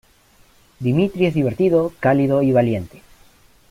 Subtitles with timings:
[0.79, 3.03] Dimitri es divertido, cálido y valiente.